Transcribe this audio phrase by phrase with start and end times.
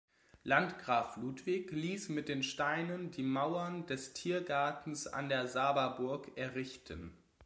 [0.43, 7.15] Landgraf Ludwig ließ mit den Steinen die Mauern des Tiergartens an der Sababurg errichten.